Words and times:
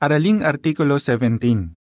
Araling 0.00 0.40
Artikulo 0.40 0.96
17 0.96 1.76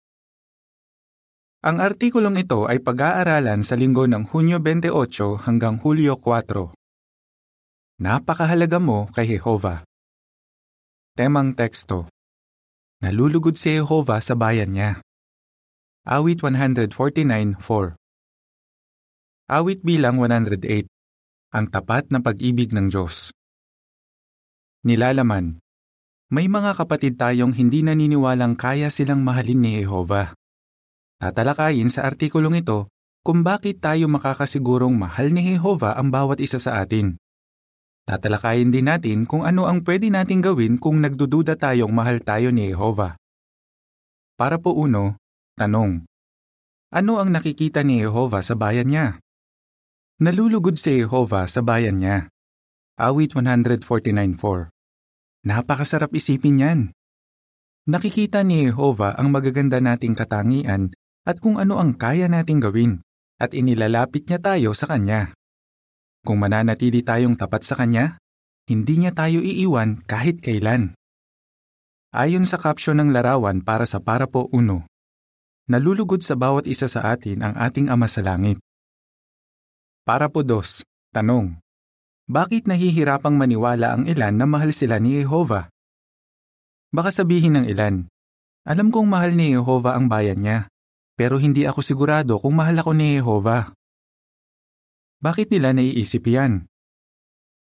Ang 1.63 1.77
artikulong 1.79 2.35
ito 2.35 2.67
ay 2.67 2.83
pag-aaralan 2.83 3.63
sa 3.63 3.79
linggo 3.79 4.11
ng 4.11 4.27
Hunyo 4.35 4.59
28 4.59 5.47
hanggang 5.47 5.79
Hulyo 5.79 6.19
4. 6.19 6.75
Napakahalaga 8.03 8.75
mo 8.83 9.07
kay 9.15 9.23
Jehova. 9.23 9.87
Temang 11.15 11.55
teksto 11.55 12.11
Nalulugod 12.99 13.55
si 13.55 13.79
Jehova 13.79 14.19
sa 14.19 14.35
bayan 14.35 14.75
niya. 14.75 14.99
Awit 16.03 16.43
149.4 16.43 16.91
Awit 19.47 19.79
bilang 19.79 20.19
108 20.19 20.91
Ang 21.55 21.65
tapat 21.71 22.11
na 22.11 22.19
pag-ibig 22.19 22.75
ng 22.75 22.91
Diyos 22.91 23.31
Nilalaman 24.83 25.63
may 26.29 26.45
mga 26.45 26.77
kapatid 26.77 27.17
tayong 27.17 27.57
hindi 27.57 27.81
naniniwalang 27.81 28.53
kaya 28.53 28.93
silang 28.93 29.25
mahalin 29.25 29.65
ni 29.65 29.81
Jehova. 29.81 30.37
Tatalakayin 31.17 31.89
sa 31.89 32.05
artikulong 32.05 32.61
ito 32.61 32.85
kung 33.25 33.41
bakit 33.41 33.81
tayo 33.81 34.05
makakasigurong 34.05 34.93
mahal 34.93 35.33
ni 35.33 35.57
Jehova 35.57 35.97
ang 35.97 36.13
bawat 36.13 36.37
isa 36.37 36.61
sa 36.61 36.85
atin. 36.85 37.17
Tatalakayin 38.05 38.69
din 38.69 38.85
natin 38.85 39.25
kung 39.25 39.41
ano 39.41 39.65
ang 39.65 39.81
pwede 39.81 40.13
nating 40.13 40.45
gawin 40.45 40.77
kung 40.77 41.01
nagdududa 41.01 41.57
tayong 41.57 41.89
mahal 41.89 42.21
tayo 42.21 42.53
ni 42.53 42.69
Jehova. 42.69 43.17
Para 44.37 44.61
po 44.61 44.77
uno, 44.77 45.17
tanong. 45.57 46.05
Ano 46.93 47.17
ang 47.17 47.33
nakikita 47.33 47.81
ni 47.81 48.05
Jehova 48.05 48.45
sa 48.45 48.53
bayan 48.53 48.93
niya? 48.93 49.17
Nalulugod 50.21 50.77
si 50.77 51.01
Jehova 51.01 51.49
sa 51.49 51.65
bayan 51.65 51.97
niya. 51.97 52.29
Awit 53.01 53.33
149.4 53.33 54.78
Napakasarap 55.47 56.11
isipin 56.11 56.59
yan. 56.59 56.79
Nakikita 57.87 58.43
ni 58.43 58.67
Jehova 58.67 59.15
ang 59.15 59.31
magaganda 59.31 59.79
nating 59.79 60.13
katangian 60.13 60.91
at 61.23 61.39
kung 61.39 61.55
ano 61.55 61.79
ang 61.79 61.95
kaya 61.95 62.27
nating 62.27 62.59
gawin 62.59 62.99
at 63.39 63.55
inilalapit 63.55 64.27
niya 64.27 64.43
tayo 64.43 64.75
sa 64.75 64.91
Kanya. 64.91 65.31
Kung 66.27 66.43
mananatili 66.43 66.99
tayong 66.99 67.39
tapat 67.39 67.63
sa 67.63 67.79
Kanya, 67.79 68.19
hindi 68.67 68.99
niya 68.99 69.15
tayo 69.15 69.39
iiwan 69.39 70.03
kahit 70.03 70.43
kailan. 70.43 70.93
Ayon 72.11 72.43
sa 72.43 72.59
caption 72.59 72.99
ng 72.99 73.15
larawan 73.15 73.63
para 73.63 73.87
sa 73.87 74.03
Parapo 74.03 74.51
1, 74.51 74.85
nalulugod 75.71 76.19
sa 76.19 76.35
bawat 76.35 76.67
isa 76.67 76.91
sa 76.91 77.15
atin 77.15 77.41
ang 77.41 77.53
ating 77.55 77.87
Ama 77.87 78.11
sa 78.11 78.19
Langit. 78.19 78.59
Parapo 80.03 80.43
2, 80.43 80.83
Tanong, 81.15 81.57
bakit 82.29 82.69
nahihirapang 82.69 83.33
maniwala 83.33 83.97
ang 83.97 84.05
ilan 84.05 84.37
na 84.37 84.45
mahal 84.45 84.69
sila 84.69 85.01
ni 85.01 85.17
Jehova? 85.17 85.73
Baka 86.93 87.09
sabihin 87.09 87.57
ng 87.57 87.65
ilan, 87.65 88.05
alam 88.69 88.93
kong 88.93 89.09
mahal 89.09 89.33
ni 89.33 89.57
Jehova 89.57 89.97
ang 89.97 90.05
bayan 90.05 90.45
niya, 90.45 90.69
pero 91.17 91.41
hindi 91.41 91.65
ako 91.65 91.81
sigurado 91.81 92.37
kung 92.37 92.53
mahal 92.53 92.77
ako 92.77 92.93
ni 92.93 93.17
Jehova. 93.17 93.73
Bakit 95.25 95.49
nila 95.49 95.73
naiisip 95.73 96.29
yan? 96.29 96.69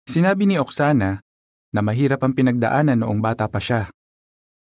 Sinabi 0.04 0.44
ni 0.44 0.60
Oksana 0.60 1.24
na 1.72 1.80
mahirap 1.80 2.20
ang 2.20 2.36
pinagdaanan 2.36 3.00
noong 3.00 3.24
bata 3.24 3.48
pa 3.48 3.64
siya. 3.64 3.88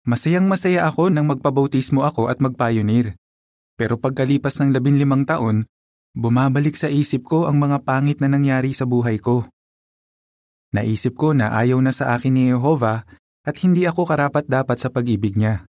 Masayang 0.04 0.44
masaya 0.44 0.84
ako 0.84 1.08
nang 1.08 1.24
magpabautismo 1.24 2.04
ako 2.04 2.28
at 2.28 2.36
magpayonir. 2.44 3.16
Pero 3.80 3.96
pagkalipas 3.96 4.60
ng 4.60 4.76
labinlimang 4.76 5.24
taon, 5.24 5.64
bumabalik 6.12 6.76
sa 6.76 6.92
isip 6.92 7.24
ko 7.24 7.48
ang 7.48 7.56
mga 7.56 7.80
pangit 7.80 8.20
na 8.20 8.28
nangyari 8.28 8.76
sa 8.76 8.84
buhay 8.84 9.16
ko. 9.16 9.48
Naisip 10.76 11.16
ko 11.16 11.32
na 11.32 11.56
ayaw 11.56 11.80
na 11.80 11.88
sa 11.88 12.12
akin 12.12 12.36
ni 12.36 12.52
Jehova 12.52 13.08
at 13.48 13.56
hindi 13.64 13.88
ako 13.88 14.04
karapat-dapat 14.04 14.76
sa 14.76 14.92
pag-ibig 14.92 15.32
niya. 15.32 15.64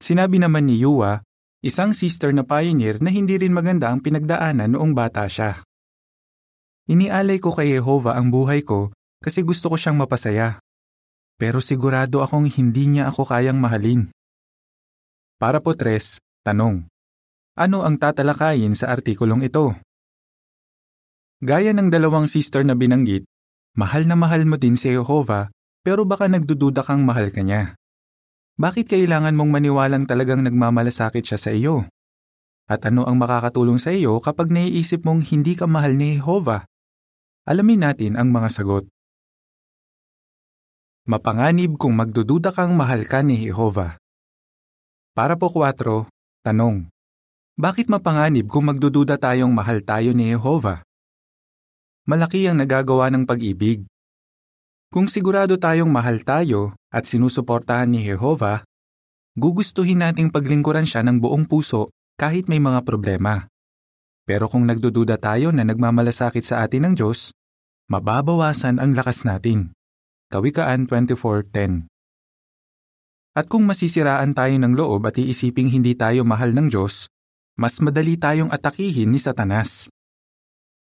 Sinabi 0.00 0.40
naman 0.40 0.64
ni 0.64 0.80
Yua, 0.80 1.20
isang 1.60 1.92
sister 1.92 2.32
na 2.32 2.40
pioneer 2.40 3.04
na 3.04 3.12
hindi 3.12 3.36
rin 3.36 3.52
maganda 3.52 3.92
ang 3.92 4.00
pinagdaanan 4.00 4.72
noong 4.72 4.96
bata 4.96 5.28
siya. 5.28 5.60
Inialay 6.88 7.36
ko 7.36 7.52
kay 7.52 7.76
Jehova 7.76 8.16
ang 8.16 8.32
buhay 8.32 8.64
ko 8.64 8.96
kasi 9.20 9.44
gusto 9.44 9.68
ko 9.68 9.76
siyang 9.76 10.00
mapasaya. 10.00 10.56
Pero 11.36 11.60
sigurado 11.60 12.24
akong 12.24 12.48
hindi 12.48 12.88
niya 12.88 13.12
ako 13.12 13.28
kayang 13.28 13.60
mahalin. 13.60 14.08
Para 15.36 15.60
po 15.60 15.76
tres, 15.76 16.16
tanong. 16.48 16.88
Ano 17.60 17.84
ang 17.84 18.00
tatalakayin 18.00 18.72
sa 18.72 18.88
artikulong 18.88 19.44
ito? 19.44 19.76
Gaya 21.44 21.76
ng 21.76 21.92
dalawang 21.92 22.26
sister 22.26 22.64
na 22.64 22.74
binanggit, 22.74 23.28
Mahal 23.78 24.10
na 24.10 24.18
mahal 24.18 24.42
mo 24.42 24.58
din 24.58 24.74
si 24.74 24.90
Jehova, 24.90 25.54
pero 25.86 26.02
baka 26.02 26.26
nagdududa 26.26 26.82
kang 26.82 27.06
mahal 27.06 27.30
ka 27.30 27.46
niya. 27.46 27.78
Bakit 28.58 28.90
kailangan 28.90 29.38
mong 29.38 29.54
maniwalang 29.54 30.02
talagang 30.02 30.42
nagmamalasakit 30.42 31.22
siya 31.22 31.38
sa 31.38 31.54
iyo? 31.54 31.86
At 32.66 32.82
ano 32.90 33.06
ang 33.06 33.22
makakatulong 33.22 33.78
sa 33.78 33.94
iyo 33.94 34.18
kapag 34.18 34.50
naiisip 34.50 35.06
mong 35.06 35.30
hindi 35.30 35.54
ka 35.54 35.70
mahal 35.70 35.94
ni 35.94 36.18
Jehova? 36.18 36.66
Alamin 37.46 37.86
natin 37.86 38.18
ang 38.18 38.34
mga 38.34 38.50
sagot. 38.50 38.90
Mapanganib 41.06 41.78
kung 41.78 41.94
magdududa 41.94 42.50
kang 42.50 42.74
mahal 42.74 43.06
ka 43.06 43.22
ni 43.22 43.46
Jehova. 43.46 43.94
Para 45.14 45.38
po 45.38 45.54
4, 45.54 46.10
tanong. 46.42 46.90
Bakit 47.54 47.86
mapanganib 47.86 48.50
kung 48.50 48.66
magdududa 48.66 49.22
tayong 49.22 49.54
mahal 49.54 49.86
tayo 49.86 50.10
ni 50.18 50.34
Jehova? 50.34 50.82
Malaki 52.08 52.48
ang 52.48 52.64
nagagawa 52.64 53.12
ng 53.12 53.28
pag-ibig. 53.28 53.84
Kung 54.88 55.12
sigurado 55.12 55.60
tayong 55.60 55.92
mahal 55.92 56.24
tayo 56.24 56.72
at 56.88 57.04
sinusuportahan 57.04 57.92
ni 57.92 58.08
Jehova, 58.08 58.64
gugustuhin 59.36 60.00
nating 60.00 60.32
paglingkuran 60.32 60.88
siya 60.88 61.04
ng 61.04 61.20
buong 61.20 61.44
puso 61.44 61.92
kahit 62.16 62.48
may 62.48 62.64
mga 62.64 62.80
problema. 62.88 63.44
Pero 64.24 64.48
kung 64.48 64.64
nagdududa 64.64 65.20
tayo 65.20 65.52
na 65.52 65.68
nagmamalasakit 65.68 66.40
sa 66.40 66.64
atin 66.64 66.88
ng 66.88 66.94
Diyos, 66.96 67.36
mababawasan 67.92 68.80
ang 68.80 68.96
lakas 68.96 69.28
natin. 69.28 69.76
Kawikaan 70.32 70.88
24.10 70.88 71.88
At 73.36 73.52
kung 73.52 73.68
masisiraan 73.68 74.32
tayo 74.32 74.56
ng 74.56 74.72
loob 74.72 75.04
at 75.04 75.20
iisiping 75.20 75.68
hindi 75.68 75.92
tayo 75.92 76.24
mahal 76.24 76.56
ng 76.56 76.72
Diyos, 76.72 77.12
mas 77.60 77.76
madali 77.84 78.16
tayong 78.16 78.48
atakihin 78.48 79.12
ni 79.12 79.20
Satanas. 79.20 79.92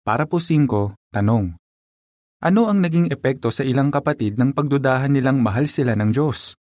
Para 0.08 0.24
po 0.24 0.40
5, 0.40 0.96
tanong. 1.12 1.60
Ano 2.40 2.72
ang 2.72 2.80
naging 2.80 3.12
epekto 3.12 3.52
sa 3.52 3.68
ilang 3.68 3.92
kapatid 3.92 4.40
ng 4.40 4.56
pagdudahan 4.56 5.12
nilang 5.12 5.44
mahal 5.44 5.68
sila 5.68 6.00
ng 6.00 6.16
Diyos? 6.16 6.56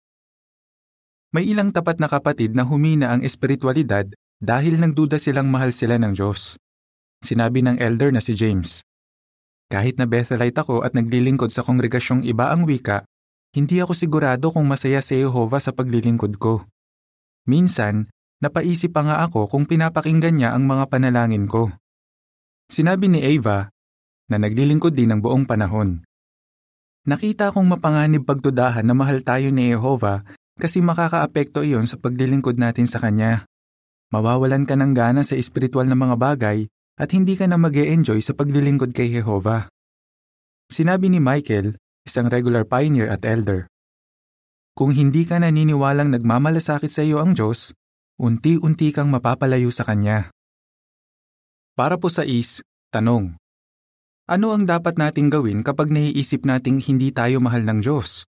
May 1.35 1.51
ilang 1.51 1.75
tapat 1.75 1.99
na 1.99 2.07
kapatid 2.07 2.55
na 2.55 2.63
humina 2.63 3.11
ang 3.11 3.19
espiritualidad 3.19 4.07
dahil 4.39 4.79
nagduda 4.79 5.19
silang 5.19 5.51
mahal 5.51 5.75
sila 5.75 5.99
ng 5.99 6.15
Diyos. 6.15 6.55
Sinabi 7.19 7.59
ng 7.67 7.83
elder 7.83 8.15
na 8.15 8.23
si 8.23 8.31
James, 8.31 8.79
Kahit 9.67 9.99
na 9.99 10.07
Bethelite 10.07 10.63
ako 10.63 10.87
at 10.87 10.95
naglilingkod 10.95 11.51
sa 11.51 11.67
kongregasyong 11.67 12.23
iba 12.23 12.47
ang 12.47 12.63
wika, 12.63 13.03
hindi 13.51 13.83
ako 13.83 13.91
sigurado 13.91 14.55
kung 14.55 14.71
masaya 14.71 15.03
si 15.03 15.19
Jehovah 15.19 15.59
sa 15.59 15.75
paglilingkod 15.75 16.39
ko. 16.39 16.63
Minsan, 17.43 18.07
napaisip 18.39 18.95
pa 18.95 19.03
nga 19.03 19.19
ako 19.27 19.51
kung 19.51 19.67
pinapakinggan 19.67 20.39
niya 20.39 20.55
ang 20.55 20.63
mga 20.63 20.87
panalangin 20.87 21.51
ko. 21.51 21.75
Sinabi 22.73 23.05
ni 23.05 23.21
Ava 23.21 23.69
na 24.33 24.41
naglilingkod 24.41 24.97
din 24.97 25.13
ng 25.13 25.21
buong 25.21 25.45
panahon. 25.45 26.01
Nakita 27.05 27.53
kong 27.53 27.69
mapanganib 27.69 28.25
pagdudahan 28.25 28.81
na 28.81 28.97
mahal 28.97 29.21
tayo 29.21 29.53
ni 29.53 29.69
Jehova 29.69 30.25
kasi 30.57 30.81
makakaapekto 30.81 31.61
iyon 31.61 31.85
sa 31.85 32.01
paglilingkod 32.01 32.57
natin 32.57 32.89
sa 32.89 32.97
Kanya. 32.97 33.45
Mawawalan 34.09 34.65
ka 34.65 34.73
ng 34.73 34.89
gana 34.97 35.21
sa 35.21 35.37
espiritual 35.37 35.85
na 35.85 35.93
mga 35.93 36.17
bagay 36.17 36.65
at 36.97 37.13
hindi 37.13 37.37
ka 37.37 37.45
na 37.45 37.61
mag 37.61 37.77
enjoy 37.77 38.17
sa 38.25 38.33
paglilingkod 38.33 38.89
kay 38.89 39.13
Jehova. 39.13 39.69
Sinabi 40.73 41.13
ni 41.13 41.21
Michael, 41.21 41.77
isang 42.09 42.25
regular 42.25 42.65
pioneer 42.65 43.05
at 43.05 43.21
elder. 43.21 43.69
Kung 44.73 44.97
hindi 44.97 45.29
ka 45.29 45.37
naniniwalang 45.37 46.09
nagmamalasakit 46.09 46.89
sa 46.89 47.05
iyo 47.05 47.21
ang 47.21 47.37
Diyos, 47.37 47.77
unti-unti 48.17 48.89
kang 48.89 49.13
mapapalayo 49.13 49.69
sa 49.69 49.85
Kanya. 49.85 50.32
Para 51.73 51.97
po 51.97 52.05
sa 52.05 52.21
is, 52.21 52.61
tanong. 52.93 53.33
Ano 54.29 54.53
ang 54.53 54.69
dapat 54.69 54.93
nating 54.93 55.33
gawin 55.33 55.65
kapag 55.65 55.89
naiisip 55.89 56.45
nating 56.45 56.77
hindi 56.85 57.09
tayo 57.09 57.41
mahal 57.41 57.65
ng 57.65 57.81
Diyos? 57.81 58.29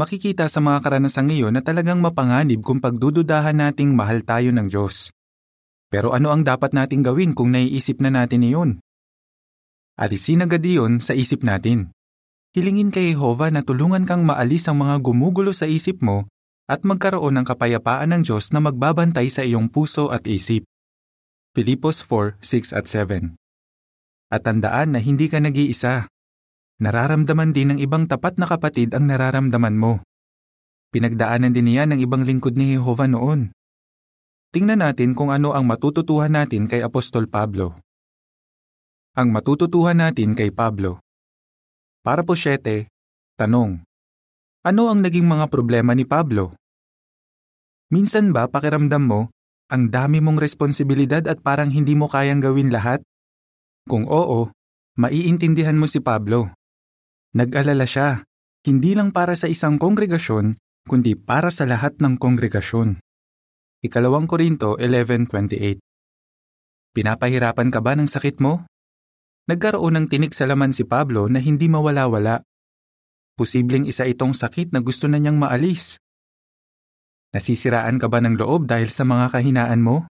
Makikita 0.00 0.48
sa 0.48 0.64
mga 0.64 0.80
karanasang 0.80 1.28
iyon 1.28 1.52
na 1.52 1.60
talagang 1.60 2.00
mapanganib 2.00 2.64
kung 2.64 2.80
pagdududahan 2.80 3.60
nating 3.60 3.92
mahal 3.92 4.24
tayo 4.24 4.48
ng 4.48 4.64
Diyos. 4.64 5.12
Pero 5.92 6.16
ano 6.16 6.32
ang 6.32 6.40
dapat 6.40 6.72
nating 6.72 7.04
gawin 7.04 7.36
kung 7.36 7.52
naiisip 7.52 8.00
na 8.00 8.08
natin 8.08 8.48
iyon? 8.48 8.70
Alisin 10.00 10.40
agad 10.40 10.64
iyon 10.64 11.04
sa 11.04 11.12
isip 11.12 11.44
natin. 11.44 11.92
Hilingin 12.56 12.88
kay 12.88 13.12
Jehova 13.12 13.52
na 13.52 13.60
tulungan 13.60 14.08
kang 14.08 14.24
maalis 14.24 14.64
ang 14.72 14.80
mga 14.80 15.04
gumugulo 15.04 15.52
sa 15.52 15.68
isip 15.68 16.00
mo 16.00 16.24
at 16.64 16.80
magkaroon 16.80 17.36
ng 17.36 17.44
kapayapaan 17.44 18.08
ng 18.16 18.22
Diyos 18.24 18.56
na 18.56 18.64
magbabantay 18.64 19.28
sa 19.28 19.44
iyong 19.44 19.68
puso 19.68 20.08
at 20.08 20.24
isip. 20.24 20.64
Pilipos 21.56 22.04
4, 22.04 22.36
6 22.44 22.76
at 22.76 22.84
7. 22.84 23.32
At 24.28 24.44
tandaan 24.44 24.92
na 24.92 25.00
hindi 25.00 25.24
ka 25.24 25.40
nag-iisa. 25.40 26.04
Nararamdaman 26.84 27.56
din 27.56 27.72
ng 27.72 27.78
ibang 27.80 28.04
tapat 28.04 28.36
na 28.36 28.44
kapatid 28.44 28.92
ang 28.92 29.08
nararamdaman 29.08 29.72
mo. 29.72 30.04
Pinagdaanan 30.92 31.56
din 31.56 31.72
niya 31.72 31.88
ng 31.88 31.96
ibang 32.04 32.28
lingkod 32.28 32.60
ni 32.60 32.76
Jehova 32.76 33.08
noon. 33.08 33.56
Tingnan 34.52 34.84
natin 34.84 35.16
kung 35.16 35.32
ano 35.32 35.56
ang 35.56 35.64
matututuhan 35.64 36.36
natin 36.36 36.68
kay 36.68 36.84
Apostol 36.84 37.24
Pablo. 37.24 37.80
Ang 39.16 39.32
matututuhan 39.32 39.96
natin 39.96 40.36
kay 40.36 40.52
Pablo. 40.52 41.00
Para 42.04 42.20
po 42.20 42.36
7, 42.36 42.84
tanong. 43.40 43.80
Ano 44.60 44.92
ang 44.92 45.00
naging 45.00 45.24
mga 45.24 45.48
problema 45.48 45.96
ni 45.96 46.04
Pablo? 46.04 46.52
Minsan 47.88 48.36
ba 48.36 48.44
pakiramdam 48.44 49.00
mo, 49.08 49.32
ang 49.66 49.90
dami 49.90 50.22
mong 50.22 50.38
responsibilidad 50.38 51.22
at 51.26 51.42
parang 51.42 51.74
hindi 51.74 51.98
mo 51.98 52.06
kayang 52.06 52.38
gawin 52.38 52.70
lahat? 52.70 53.02
Kung 53.86 54.06
oo, 54.06 54.50
maiintindihan 54.98 55.78
mo 55.78 55.90
si 55.90 55.98
Pablo. 55.98 56.54
Nag-alala 57.34 57.86
siya, 57.86 58.22
hindi 58.66 58.94
lang 58.94 59.10
para 59.10 59.34
sa 59.34 59.50
isang 59.50 59.78
kongregasyon, 59.78 60.58
kundi 60.86 61.18
para 61.18 61.50
sa 61.50 61.66
lahat 61.66 61.98
ng 61.98 62.18
kongregasyon. 62.18 62.98
Ikalawang 63.82 64.26
Korinto 64.26 64.78
11.28 64.78 65.78
Pinapahirapan 66.96 67.68
ka 67.68 67.84
ba 67.84 67.92
ng 67.92 68.08
sakit 68.08 68.40
mo? 68.40 68.64
Nagkaroon 69.46 69.94
ng 69.94 70.06
tinik 70.10 70.34
sa 70.34 70.48
laman 70.48 70.74
si 70.74 70.82
Pablo 70.82 71.28
na 71.30 71.38
hindi 71.38 71.70
mawala-wala. 71.70 72.42
Posibleng 73.36 73.84
isa 73.84 74.08
itong 74.08 74.32
sakit 74.32 74.72
na 74.72 74.80
gusto 74.80 75.06
na 75.06 75.20
niyang 75.20 75.36
maalis. 75.36 76.00
Nasisiraan 77.36 78.00
ka 78.00 78.08
ba 78.08 78.24
ng 78.24 78.40
loob 78.40 78.64
dahil 78.64 78.88
sa 78.88 79.04
mga 79.04 79.28
kahinaan 79.28 79.84
mo? 79.84 80.08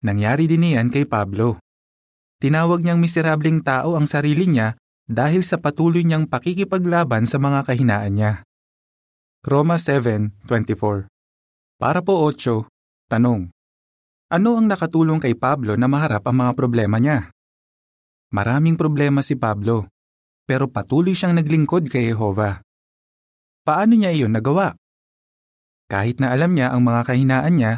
Nangyari 0.00 0.48
din 0.48 0.64
iyan 0.64 0.88
kay 0.88 1.04
Pablo. 1.04 1.60
Tinawag 2.40 2.80
niyang 2.80 2.96
miserabling 2.96 3.60
tao 3.60 3.92
ang 3.92 4.08
sarili 4.08 4.48
niya 4.48 4.72
dahil 5.04 5.44
sa 5.44 5.60
patuloy 5.60 6.00
niyang 6.00 6.24
pakikipaglaban 6.24 7.28
sa 7.28 7.36
mga 7.36 7.60
kahinaan 7.68 8.12
niya. 8.16 8.32
Roma 9.44 9.76
7.24 9.76 11.12
Para 11.76 12.00
po 12.00 12.24
8, 12.24 12.64
tanong. 13.12 13.52
Ano 14.32 14.56
ang 14.56 14.64
nakatulong 14.64 15.20
kay 15.20 15.36
Pablo 15.36 15.76
na 15.76 15.92
maharap 15.92 16.24
ang 16.24 16.40
mga 16.40 16.52
problema 16.56 16.96
niya? 16.96 17.36
Maraming 18.32 18.80
problema 18.80 19.20
si 19.20 19.36
Pablo, 19.36 19.92
pero 20.48 20.72
patuloy 20.72 21.12
siyang 21.12 21.36
naglingkod 21.36 21.92
kay 21.92 22.16
Jehova. 22.16 22.64
Paano 23.60 23.92
niya 23.92 24.16
iyon 24.16 24.32
nagawa? 24.32 24.72
Kahit 25.86 26.18
na 26.18 26.34
alam 26.34 26.58
niya 26.58 26.74
ang 26.74 26.82
mga 26.82 27.06
kahinaan 27.06 27.54
niya, 27.62 27.72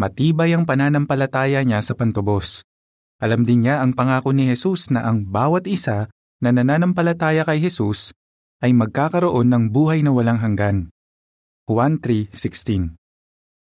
matibay 0.00 0.56
ang 0.56 0.64
pananampalataya 0.64 1.60
niya 1.60 1.84
sa 1.84 1.92
pantubos. 1.92 2.64
Alam 3.20 3.44
din 3.44 3.68
niya 3.68 3.84
ang 3.84 3.92
pangako 3.92 4.32
ni 4.32 4.48
Jesus 4.48 4.88
na 4.88 5.04
ang 5.04 5.28
bawat 5.28 5.68
isa 5.68 6.08
na 6.40 6.50
nananampalataya 6.56 7.44
kay 7.44 7.60
Jesus 7.60 8.16
ay 8.64 8.72
magkakaroon 8.72 9.52
ng 9.52 9.64
buhay 9.68 10.00
na 10.00 10.08
walang 10.08 10.40
hanggan. 10.40 10.88
Juan 11.68 12.00
3.16 12.00 12.96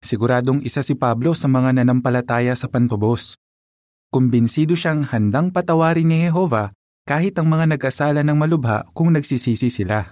Siguradong 0.02 0.60
isa 0.66 0.82
si 0.82 0.98
Pablo 0.98 1.32
sa 1.38 1.46
mga 1.46 1.80
nanampalataya 1.80 2.58
sa 2.58 2.66
pantubos. 2.66 3.38
Kumbinsido 4.10 4.74
siyang 4.74 5.06
handang 5.06 5.54
patawarin 5.54 6.10
ni 6.10 6.26
Jehova 6.26 6.74
kahit 7.06 7.38
ang 7.38 7.46
mga 7.46 7.78
nag-asala 7.78 8.26
ng 8.26 8.36
malubha 8.36 8.90
kung 8.90 9.14
nagsisisi 9.14 9.70
sila. 9.70 10.10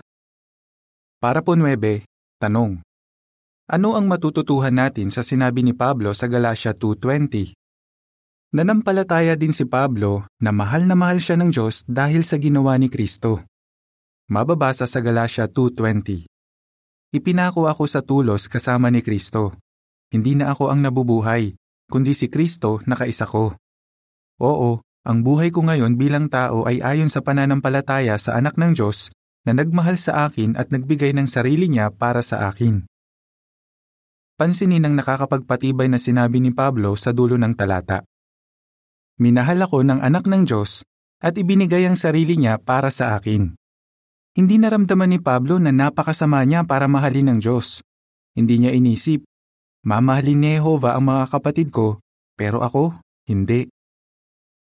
Para 1.19 1.43
po 1.43 1.58
9, 1.58 2.06
tanong. 2.38 2.78
Ano 3.72 3.96
ang 3.96 4.04
matututuhan 4.04 4.76
natin 4.76 5.08
sa 5.08 5.24
sinabi 5.24 5.64
ni 5.64 5.72
Pablo 5.72 6.12
sa 6.12 6.28
Galatia 6.28 6.76
2.20? 6.76 7.56
Nanampalataya 8.52 9.32
din 9.32 9.56
si 9.56 9.64
Pablo 9.64 10.28
na 10.44 10.52
mahal 10.52 10.84
na 10.84 10.92
mahal 10.92 11.16
siya 11.16 11.40
ng 11.40 11.48
Diyos 11.48 11.80
dahil 11.88 12.20
sa 12.20 12.36
ginawa 12.36 12.76
ni 12.76 12.92
Kristo. 12.92 13.48
Mababasa 14.28 14.84
sa 14.84 15.00
Galatia 15.00 15.48
2.20 15.48 16.28
Ipinako 17.16 17.64
ako 17.64 17.88
sa 17.88 18.04
tulos 18.04 18.44
kasama 18.44 18.92
ni 18.92 19.00
Kristo. 19.00 19.56
Hindi 20.12 20.36
na 20.36 20.52
ako 20.52 20.68
ang 20.68 20.84
nabubuhay, 20.84 21.56
kundi 21.88 22.12
si 22.12 22.28
Kristo 22.28 22.84
na 22.84 22.92
kaisa 22.92 23.25
ko. 23.25 23.56
Oo, 24.44 24.84
ang 24.84 25.18
buhay 25.25 25.48
ko 25.48 25.64
ngayon 25.64 25.96
bilang 25.96 26.28
tao 26.28 26.68
ay 26.68 26.84
ayon 26.84 27.08
sa 27.08 27.25
pananampalataya 27.25 28.20
sa 28.20 28.36
anak 28.36 28.52
ng 28.60 28.76
Diyos 28.76 29.08
na 29.48 29.56
nagmahal 29.56 29.96
sa 29.96 30.28
akin 30.28 30.60
at 30.60 30.68
nagbigay 30.68 31.16
ng 31.16 31.25
sarili 31.25 31.72
niya 31.72 31.88
para 31.88 32.20
sa 32.20 32.52
akin. 32.52 32.84
Pansinin 34.42 34.82
ang 34.82 34.98
nakakapagpatibay 34.98 35.86
na 35.86 36.02
sinabi 36.02 36.42
ni 36.42 36.50
Pablo 36.50 36.98
sa 36.98 37.14
dulo 37.14 37.38
ng 37.38 37.54
talata. 37.54 38.02
Minahal 39.22 39.62
ako 39.62 39.86
ng 39.86 40.02
anak 40.02 40.26
ng 40.26 40.42
Diyos 40.42 40.82
at 41.22 41.38
ibinigay 41.38 41.86
ang 41.86 41.94
sarili 41.94 42.34
niya 42.34 42.58
para 42.58 42.90
sa 42.90 43.14
akin. 43.14 43.54
Hindi 44.34 44.58
naramdaman 44.58 45.14
ni 45.14 45.22
Pablo 45.22 45.62
na 45.62 45.70
napakasama 45.70 46.42
niya 46.42 46.66
para 46.66 46.90
mahalin 46.90 47.30
ng 47.30 47.38
Diyos. 47.38 47.86
Hindi 48.34 48.66
niya 48.66 48.74
inisip, 48.74 49.22
mamahalin 49.86 50.42
ni 50.42 50.58
Jehova 50.58 50.98
ang 50.98 51.06
mga 51.06 51.38
kapatid 51.38 51.70
ko, 51.70 52.02
pero 52.34 52.66
ako, 52.66 52.98
hindi. 53.30 53.70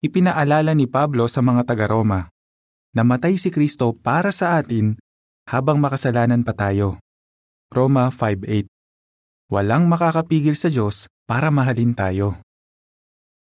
Ipinaalala 0.03 0.75
ni 0.75 0.91
Pablo 0.91 1.31
sa 1.31 1.47
mga 1.47 1.63
taga-Roma, 1.63 2.27
namatay 2.91 3.39
si 3.39 3.55
Kristo 3.55 3.95
para 3.95 4.35
sa 4.35 4.59
atin 4.59 4.99
habang 5.47 5.79
makasalanan 5.79 6.43
pa 6.43 6.59
tayo. 6.59 6.99
Roma 7.71 8.11
5.8 8.11 8.80
Walang 9.51 9.91
makakapigil 9.91 10.55
sa 10.55 10.71
Diyos 10.71 11.11
para 11.27 11.51
mahalin 11.51 11.91
tayo. 11.91 12.39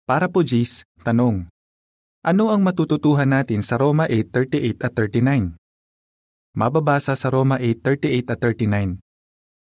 Para 0.05 0.29
po 0.29 0.45
Gis, 0.45 0.85
tanong. 1.01 1.49
Ano 2.21 2.53
ang 2.53 2.61
matututuhan 2.61 3.33
natin 3.33 3.65
sa 3.65 3.81
Roma 3.81 4.05
8.38 4.05 4.77
at 4.77 4.93
39? 4.93 5.57
Mababasa 6.53 7.17
sa 7.17 7.33
Roma 7.33 7.57
8.38 7.57 8.29
at 8.29 8.39
39. 8.45 9.01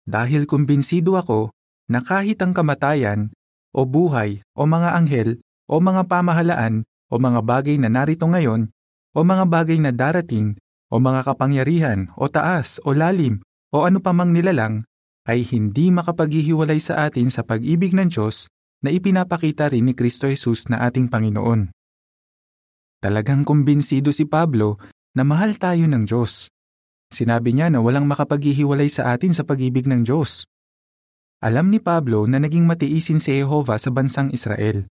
Dahil 0.05 0.45
kumbinsido 0.45 1.17
ako 1.17 1.49
na 1.89 2.05
kahit 2.05 2.37
ang 2.45 2.53
kamatayan, 2.53 3.33
o 3.73 3.89
buhay, 3.89 4.45
o 4.53 4.69
mga 4.69 4.93
anghel, 4.93 5.41
o 5.65 5.81
mga 5.81 6.05
pamahalaan, 6.05 6.85
o 7.09 7.17
mga 7.17 7.41
bagay 7.41 7.81
na 7.81 7.89
narito 7.89 8.29
ngayon, 8.29 8.69
o 9.17 9.25
mga 9.25 9.49
bagay 9.49 9.81
na 9.81 9.89
darating, 9.89 10.53
o 10.85 11.01
mga 11.01 11.25
kapangyarihan, 11.25 12.13
o 12.13 12.29
taas, 12.29 12.77
o 12.85 12.93
lalim, 12.93 13.41
o 13.73 13.89
ano 13.89 13.97
pa 13.97 14.13
mang 14.13 14.29
nilalang, 14.29 14.85
ay 15.29 15.45
hindi 15.45 15.93
makapaghihiwalay 15.93 16.81
sa 16.81 17.05
atin 17.05 17.29
sa 17.29 17.45
pag-ibig 17.45 17.93
ng 17.93 18.09
Diyos 18.09 18.49
na 18.81 18.89
ipinapakita 18.89 19.69
rin 19.69 19.85
ni 19.85 19.93
Kristo 19.93 20.25
Jesus 20.25 20.65
na 20.67 20.81
ating 20.89 21.07
Panginoon. 21.07 21.69
Talagang 23.01 23.45
kumbinsido 23.45 24.09
si 24.13 24.25
Pablo 24.25 24.81
na 25.13 25.25
mahal 25.25 25.57
tayo 25.57 25.85
ng 25.85 26.05
Diyos. 26.05 26.49
Sinabi 27.11 27.53
niya 27.53 27.69
na 27.69 27.83
walang 27.83 28.07
makapaghihiwalay 28.07 28.89
sa 28.89 29.13
atin 29.13 29.33
sa 29.33 29.43
pag-ibig 29.45 29.85
ng 29.85 30.05
Diyos. 30.05 30.45
Alam 31.41 31.73
ni 31.73 31.81
Pablo 31.81 32.29
na 32.29 32.37
naging 32.37 32.69
matiisin 32.69 33.17
si 33.17 33.33
Jehova 33.41 33.81
sa 33.81 33.89
bansang 33.89 34.29
Israel. 34.29 34.85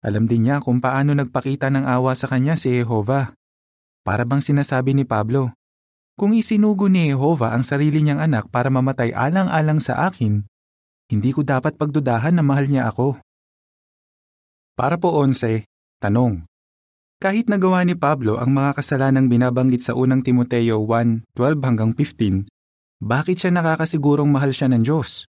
Alam 0.00 0.24
din 0.30 0.48
niya 0.48 0.62
kung 0.62 0.80
paano 0.80 1.12
nagpakita 1.12 1.68
ng 1.68 1.84
awa 1.84 2.16
sa 2.16 2.30
kanya 2.30 2.56
si 2.56 2.72
Jehova. 2.72 3.36
Para 4.00 4.24
bang 4.24 4.40
sinasabi 4.40 4.96
ni 4.96 5.04
Pablo, 5.04 5.52
kung 6.20 6.36
isinugo 6.36 6.92
ni 6.92 7.08
Jehova 7.08 7.56
ang 7.56 7.64
sarili 7.64 8.04
niyang 8.04 8.20
anak 8.20 8.52
para 8.52 8.68
mamatay 8.68 9.16
alang-alang 9.16 9.80
sa 9.80 10.04
akin, 10.04 10.44
hindi 11.08 11.32
ko 11.32 11.40
dapat 11.40 11.80
pagdudahan 11.80 12.36
na 12.36 12.44
mahal 12.44 12.68
niya 12.68 12.92
ako. 12.92 13.16
Para 14.76 15.00
po 15.00 15.16
11, 15.16 15.64
tanong. 15.96 16.44
Kahit 17.24 17.48
nagawa 17.48 17.88
ni 17.88 17.96
Pablo 17.96 18.36
ang 18.36 18.52
mga 18.52 18.76
kasalanang 18.76 19.32
binabanggit 19.32 19.80
sa 19.80 19.96
unang 19.96 20.20
Timoteo 20.20 20.84
1:12 20.84 21.24
hanggang 21.64 21.96
15, 21.96 22.44
bakit 23.00 23.40
siya 23.40 23.56
nakakasigurong 23.56 24.28
mahal 24.28 24.52
siya 24.52 24.68
ng 24.68 24.84
Diyos? 24.84 25.24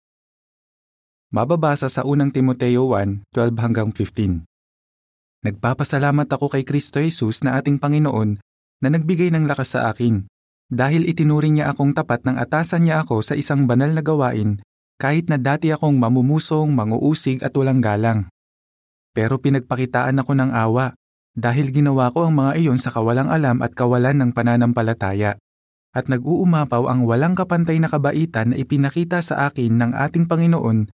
Mababasa 1.36 1.92
sa 1.92 2.08
unang 2.08 2.32
Timoteo 2.32 2.96
1:12 2.96 3.60
hanggang 3.60 3.92
15. 3.92 4.48
Nagpapasalamat 5.44 6.32
ako 6.32 6.48
kay 6.48 6.64
Kristo 6.64 7.04
Jesus 7.04 7.44
na 7.44 7.60
ating 7.60 7.76
Panginoon 7.76 8.40
na 8.80 8.88
nagbigay 8.88 9.36
ng 9.36 9.52
lakas 9.52 9.76
sa 9.76 9.92
akin, 9.92 10.24
dahil 10.68 11.08
itinuring 11.08 11.60
niya 11.60 11.72
akong 11.72 11.96
tapat 11.96 12.28
ng 12.28 12.36
atasan 12.36 12.88
niya 12.88 13.04
ako 13.08 13.24
sa 13.24 13.34
isang 13.40 13.64
banal 13.68 13.92
na 13.92 14.04
gawain 14.04 14.60
kahit 14.98 15.30
na 15.30 15.38
dati 15.38 15.70
akong 15.70 15.94
mamumusong, 16.02 16.74
manguusig 16.74 17.46
at 17.46 17.54
walang 17.54 17.80
galang. 17.86 18.34
Pero 19.14 19.38
pinagpakitaan 19.38 20.18
ako 20.18 20.34
ng 20.34 20.52
awa 20.54 20.98
dahil 21.38 21.70
ginawa 21.70 22.10
ko 22.10 22.26
ang 22.26 22.34
mga 22.34 22.58
iyon 22.58 22.82
sa 22.82 22.90
kawalang 22.90 23.30
alam 23.30 23.62
at 23.62 23.78
kawalan 23.78 24.18
ng 24.18 24.32
pananampalataya. 24.34 25.38
At 25.94 26.10
nag-uumapaw 26.10 26.90
ang 26.90 27.06
walang 27.06 27.34
kapantay 27.34 27.78
na 27.82 27.90
kabaitan 27.90 28.54
na 28.54 28.56
ipinakita 28.58 29.22
sa 29.22 29.50
akin 29.50 29.78
ng 29.82 29.92
ating 29.98 30.30
Panginoon 30.30 30.90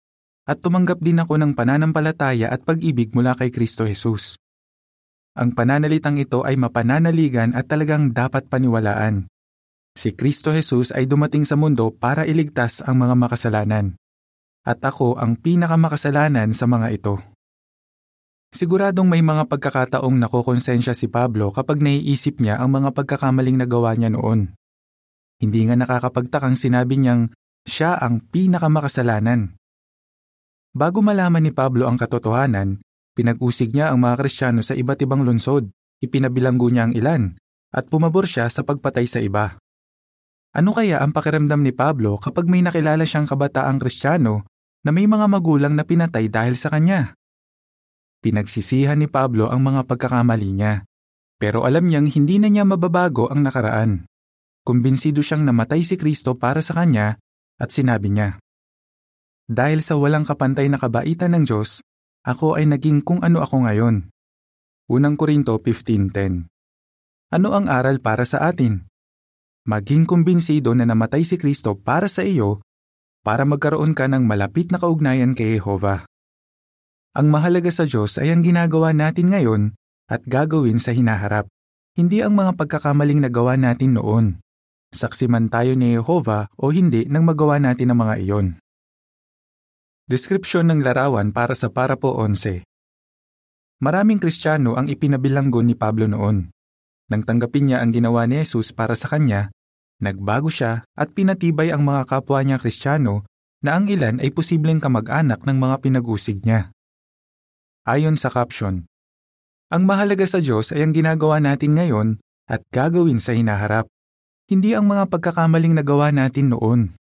at 0.47 0.59
tumanggap 0.59 0.99
din 0.99 1.23
ako 1.23 1.39
ng 1.39 1.55
pananampalataya 1.55 2.51
at 2.51 2.67
pag-ibig 2.67 3.15
mula 3.15 3.39
kay 3.39 3.55
Kristo 3.55 3.87
Jesus. 3.87 4.35
Ang 5.39 5.55
pananalitang 5.57 6.19
ito 6.19 6.45
ay 6.45 6.59
mapananaligan 6.59 7.57
at 7.57 7.71
talagang 7.71 8.11
dapat 8.13 8.51
paniwalaan. 8.51 9.32
Si 9.93 10.17
Kristo 10.17 10.51
Jesus 10.57 10.89
ay 10.97 11.05
dumating 11.05 11.45
sa 11.45 11.55
mundo 11.55 11.93
para 11.93 12.25
iligtas 12.25 12.81
ang 12.81 13.05
mga 13.05 13.15
makasalanan. 13.17 13.87
At 14.65 14.81
ako 14.81 15.21
ang 15.21 15.37
pinakamakasalanan 15.37 16.57
sa 16.57 16.65
mga 16.71 16.89
ito. 16.97 17.21
Siguradong 18.53 19.09
may 19.09 19.25
mga 19.25 19.49
pagkakataong 19.49 20.17
nakokonsensya 20.21 20.93
si 20.93 21.09
Pablo 21.09 21.49
kapag 21.53 21.81
naiisip 21.81 22.37
niya 22.41 22.61
ang 22.61 22.77
mga 22.77 22.93
pagkakamaling 22.93 23.57
nagawa 23.57 23.97
niya 23.97 24.13
noon. 24.13 24.53
Hindi 25.41 25.61
nga 25.67 25.75
nakakapagtakang 25.75 26.55
sinabi 26.55 27.01
niyang 27.01 27.33
siya 27.65 27.97
ang 27.97 28.21
pinakamakasalanan. 28.29 29.57
Bago 30.73 31.01
malaman 31.01 31.43
ni 31.45 31.53
Pablo 31.53 31.89
ang 31.89 31.97
katotohanan, 31.97 32.81
pinag-usig 33.17 33.73
niya 33.73 33.93
ang 33.93 34.05
mga 34.05 34.21
Kristiyano 34.21 34.61
sa 34.65 34.77
iba't 34.77 35.01
ibang 35.05 35.25
lungsod, 35.25 35.69
ipinabilanggo 36.01 36.69
niya 36.69 36.89
ang 36.89 36.95
ilan, 36.97 37.23
at 37.73 37.89
pumabor 37.89 38.29
siya 38.29 38.53
sa 38.53 38.65
pagpatay 38.65 39.05
sa 39.09 39.21
iba. 39.21 39.57
Ano 40.53 40.77
kaya 40.77 41.01
ang 41.01 41.17
pakiramdam 41.17 41.65
ni 41.65 41.73
Pablo 41.73 42.21
kapag 42.21 42.45
may 42.45 42.61
nakilala 42.61 43.09
siyang 43.09 43.25
kabataang 43.25 43.81
Kristiyano 43.81 44.45
na 44.85 44.93
may 44.93 45.09
mga 45.09 45.25
magulang 45.25 45.73
na 45.73 45.81
pinatay 45.81 46.29
dahil 46.29 46.61
sa 46.61 46.69
kanya? 46.69 47.17
Pinagsisihan 48.21 49.01
ni 49.01 49.09
Pablo 49.09 49.49
ang 49.49 49.65
mga 49.65 49.89
pagkakamali 49.89 50.53
niya, 50.53 50.85
pero 51.41 51.65
alam 51.65 51.89
niyang 51.89 52.05
hindi 52.05 52.37
na 52.37 52.53
niya 52.53 52.69
mababago 52.69 53.33
ang 53.33 53.49
nakaraan. 53.49 54.05
Kumbinsido 54.63 55.25
siyang 55.25 55.43
namatay 55.49 55.83
si 55.89 55.97
Kristo 55.97 56.37
para 56.37 56.61
sa 56.61 56.77
kanya 56.77 57.17
at 57.57 57.73
sinabi 57.73 58.13
niya, 58.13 58.37
Dahil 59.49 59.81
sa 59.81 59.97
walang 59.97 60.29
kapantay 60.29 60.69
na 60.69 60.77
kabaitan 60.77 61.33
ng 61.33 61.49
Diyos, 61.49 61.81
ako 62.29 62.61
ay 62.61 62.69
naging 62.69 63.01
kung 63.01 63.25
ano 63.25 63.41
ako 63.41 63.67
ngayon. 63.67 64.13
Unang 64.93 65.17
Korinto 65.17 65.57
15.10 65.57 66.45
Ano 67.33 67.49
ang 67.57 67.67
aral 67.73 68.05
para 68.05 68.29
sa 68.29 68.45
atin? 68.45 68.92
Maging 69.63 70.11
kumbinsido 70.11 70.75
na 70.75 70.83
namatay 70.83 71.23
si 71.23 71.39
Kristo 71.39 71.79
para 71.79 72.11
sa 72.11 72.27
iyo 72.27 72.59
para 73.23 73.47
magkaroon 73.47 73.95
ka 73.95 74.11
ng 74.11 74.27
malapit 74.27 74.75
na 74.75 74.83
kaugnayan 74.83 75.39
kay 75.39 75.57
Jehova. 75.57 76.03
Ang 77.15 77.31
mahalaga 77.31 77.71
sa 77.71 77.87
Diyos 77.87 78.19
ay 78.19 78.35
ang 78.35 78.43
ginagawa 78.43 78.91
natin 78.91 79.31
ngayon 79.31 79.63
at 80.11 80.27
gagawin 80.27 80.83
sa 80.83 80.91
hinaharap, 80.91 81.47
hindi 81.95 82.19
ang 82.27 82.35
mga 82.35 82.59
pagkakamaling 82.59 83.23
nagawa 83.23 83.55
natin 83.55 83.95
noon. 83.95 84.27
Saksi 84.91 85.31
man 85.31 85.47
tayo 85.47 85.79
ni 85.79 85.95
Jehova 85.95 86.51
o 86.59 86.75
hindi 86.75 87.07
nang 87.07 87.23
magawa 87.23 87.63
natin 87.63 87.95
ang 87.95 88.03
mga 88.03 88.15
iyon. 88.19 88.47
Deskripsyon 90.11 90.75
ng 90.75 90.81
larawan 90.83 91.31
para 91.31 91.55
sa 91.55 91.71
Parapo 91.71 92.19
11 92.19 92.67
Maraming 93.79 94.19
Kristiyano 94.19 94.75
ang 94.75 94.91
ipinabilanggo 94.91 95.63
ni 95.63 95.79
Pablo 95.79 96.11
noon. 96.11 96.51
Nang 97.13 97.29
tanggapin 97.29 97.69
niya 97.69 97.85
ang 97.85 97.93
ginawa 97.93 98.25
ni 98.25 98.41
Jesus 98.41 98.73
para 98.73 98.97
sa 98.97 99.05
kanya, 99.05 99.53
nagbago 100.01 100.49
siya 100.49 100.89
at 100.97 101.13
pinatibay 101.13 101.69
ang 101.69 101.85
mga 101.85 102.09
kapwa 102.09 102.41
niya 102.41 102.57
Kristiyano 102.57 103.29
na 103.61 103.77
ang 103.77 103.85
ilan 103.85 104.17
ay 104.17 104.33
posibleng 104.33 104.81
kamag-anak 104.81 105.45
ng 105.45 105.57
mga 105.61 105.77
pinag-usig 105.85 106.41
niya. 106.41 106.73
Ayon 107.85 108.17
sa 108.17 108.33
caption, 108.33 108.89
Ang 109.69 109.85
mahalaga 109.85 110.25
sa 110.25 110.41
Diyos 110.41 110.73
ay 110.73 110.89
ang 110.89 110.97
ginagawa 110.97 111.37
natin 111.37 111.77
ngayon 111.77 112.09
at 112.49 112.65
gagawin 112.73 113.21
sa 113.21 113.37
hinaharap, 113.37 113.85
hindi 114.49 114.73
ang 114.73 114.89
mga 114.89 115.13
pagkakamaling 115.13 115.77
nagawa 115.77 116.17
natin 116.17 116.57
noon. 116.57 116.97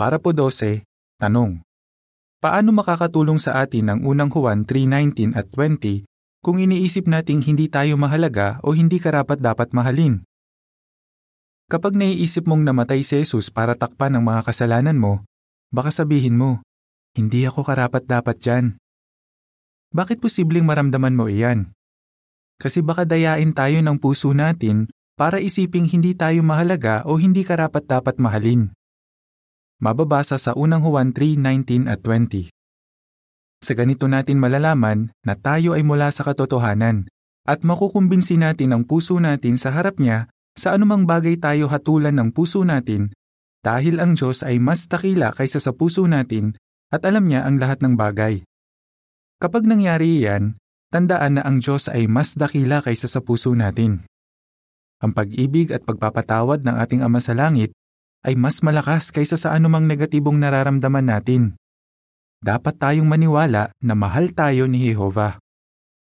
Para 0.00 0.16
po 0.16 0.32
12, 0.32 0.80
tanong. 1.20 1.60
Paano 2.40 2.72
makakatulong 2.72 3.36
sa 3.36 3.60
atin 3.60 3.92
ang 3.92 4.00
unang 4.08 4.32
Juan 4.32 4.64
3.19 4.64 5.36
at 5.36 5.44
20 5.52 6.08
kung 6.48 6.56
iniisip 6.56 7.04
nating 7.04 7.44
hindi 7.44 7.68
tayo 7.68 8.00
mahalaga 8.00 8.56
o 8.64 8.72
hindi 8.72 8.96
karapat 8.96 9.36
dapat 9.36 9.76
mahalin? 9.76 10.24
Kapag 11.68 11.92
naiisip 11.92 12.48
mong 12.48 12.64
namatay 12.64 13.04
si 13.04 13.20
Jesus 13.20 13.52
para 13.52 13.76
takpan 13.76 14.16
ang 14.16 14.24
mga 14.24 14.48
kasalanan 14.48 14.96
mo, 14.96 15.28
baka 15.68 15.92
sabihin 15.92 16.40
mo, 16.40 16.64
hindi 17.12 17.44
ako 17.44 17.68
karapat 17.68 18.08
dapat 18.08 18.40
dyan. 18.40 18.80
Bakit 19.92 20.24
posibleng 20.24 20.64
maramdaman 20.64 21.12
mo 21.12 21.28
iyan? 21.28 21.76
Kasi 22.56 22.80
baka 22.80 23.04
dayain 23.04 23.52
tayo 23.52 23.84
ng 23.84 24.00
puso 24.00 24.32
natin 24.32 24.88
para 25.20 25.44
isiping 25.44 25.84
hindi 25.84 26.16
tayo 26.16 26.40
mahalaga 26.40 27.04
o 27.04 27.20
hindi 27.20 27.44
karapat-dapat 27.44 28.16
mahalin. 28.16 28.72
Mababasa 29.84 30.40
sa 30.40 30.56
unang 30.56 30.80
Juan 30.80 31.12
3:19 31.12 31.92
at 31.92 32.00
20. 32.00 32.48
Sa 33.58 33.74
ganito 33.74 34.06
natin 34.06 34.38
malalaman 34.38 35.10
na 35.26 35.34
tayo 35.34 35.74
ay 35.74 35.82
mula 35.82 36.14
sa 36.14 36.22
katotohanan 36.22 37.10
at 37.42 37.66
makukumbinsi 37.66 38.38
natin 38.38 38.70
ang 38.70 38.82
puso 38.86 39.18
natin 39.18 39.58
sa 39.58 39.74
harap 39.74 39.98
niya 39.98 40.30
sa 40.54 40.78
anumang 40.78 41.06
bagay 41.10 41.34
tayo 41.34 41.66
hatulan 41.66 42.14
ng 42.14 42.30
puso 42.30 42.62
natin 42.62 43.10
dahil 43.66 43.98
ang 43.98 44.14
Diyos 44.14 44.46
ay 44.46 44.62
mas 44.62 44.86
takila 44.86 45.34
kaysa 45.34 45.58
sa 45.58 45.74
puso 45.74 46.06
natin 46.06 46.54
at 46.94 47.02
alam 47.02 47.26
niya 47.26 47.42
ang 47.44 47.58
lahat 47.58 47.82
ng 47.82 47.98
bagay. 47.98 48.46
Kapag 49.42 49.66
nangyari 49.66 50.22
iyan, 50.22 50.54
tandaan 50.94 51.38
na 51.38 51.42
ang 51.42 51.58
Diyos 51.58 51.90
ay 51.90 52.06
mas 52.06 52.38
dakila 52.38 52.78
kaysa 52.80 53.10
sa 53.10 53.20
puso 53.20 53.52
natin. 53.58 54.06
Ang 55.02 55.14
pag-ibig 55.14 55.74
at 55.74 55.82
pagpapatawad 55.82 56.62
ng 56.62 56.74
ating 56.78 57.02
Ama 57.02 57.18
sa 57.18 57.34
Langit 57.34 57.74
ay 58.22 58.34
mas 58.38 58.62
malakas 58.62 59.10
kaysa 59.14 59.38
sa 59.38 59.54
anumang 59.54 59.86
negatibong 59.86 60.38
nararamdaman 60.38 61.06
natin. 61.06 61.57
Dapat 62.38 62.78
tayong 62.78 63.06
maniwala 63.06 63.74
na 63.82 63.94
mahal 63.98 64.30
tayo 64.30 64.70
ni 64.70 64.86
Jehova. 64.86 65.42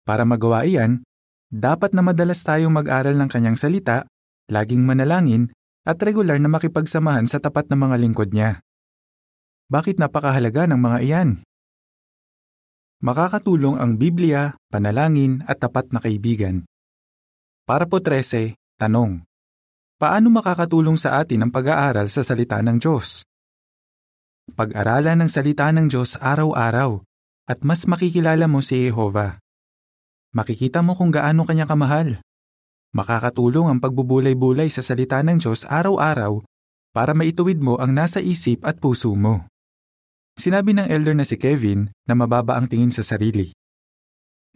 Para 0.04 0.28
magawa 0.28 0.68
iyan, 0.68 1.00
dapat 1.48 1.96
na 1.96 2.04
madalas 2.04 2.44
tayong 2.44 2.72
mag-aral 2.72 3.16
ng 3.16 3.28
kanyang 3.32 3.56
salita, 3.56 4.04
laging 4.52 4.84
manalangin, 4.84 5.48
at 5.88 5.96
regular 6.04 6.36
na 6.36 6.52
makipagsamahan 6.52 7.24
sa 7.24 7.40
tapat 7.40 7.72
ng 7.72 7.80
mga 7.80 7.96
lingkod 7.96 8.30
niya. 8.36 8.60
Bakit 9.72 9.96
napakahalaga 9.96 10.68
ng 10.68 10.80
mga 10.80 10.98
iyan? 11.00 11.30
Makakatulong 13.00 13.80
ang 13.80 13.96
Biblia, 13.96 14.52
panalangin 14.68 15.40
at 15.48 15.64
tapat 15.64 15.88
na 15.96 16.00
kaibigan. 16.04 16.68
Para 17.64 17.88
po 17.88 18.04
13, 18.04 18.52
tanong. 18.76 19.24
Paano 19.96 20.28
makakatulong 20.28 21.00
sa 21.00 21.20
atin 21.24 21.48
ang 21.48 21.50
pag-aaral 21.52 22.12
sa 22.12 22.20
salita 22.20 22.60
ng 22.60 22.76
Diyos? 22.76 23.24
Pag-aralan 24.48 25.20
ng 25.20 25.28
salita 25.28 25.68
ng 25.68 25.92
Diyos 25.92 26.16
araw-araw 26.16 27.04
at 27.44 27.60
mas 27.60 27.84
makikilala 27.84 28.48
mo 28.48 28.64
si 28.64 28.88
Jehova. 28.88 29.36
Makikita 30.32 30.80
mo 30.80 30.96
kung 30.96 31.12
gaano 31.12 31.44
kanya 31.44 31.68
kamahal. 31.68 32.24
Makakatulong 32.96 33.68
ang 33.68 33.78
pagbubulay-bulay 33.84 34.72
sa 34.72 34.80
salita 34.80 35.20
ng 35.20 35.36
Diyos 35.36 35.68
araw-araw 35.68 36.40
para 36.96 37.12
maituwid 37.12 37.60
mo 37.60 37.76
ang 37.76 37.92
nasa 37.92 38.24
isip 38.24 38.64
at 38.64 38.80
puso 38.80 39.12
mo. 39.12 39.44
Sinabi 40.40 40.72
ng 40.72 40.88
elder 40.88 41.12
na 41.12 41.28
si 41.28 41.36
Kevin 41.36 41.92
na 42.08 42.16
mababa 42.16 42.56
ang 42.56 42.72
tingin 42.72 42.94
sa 42.94 43.04
sarili. 43.04 43.52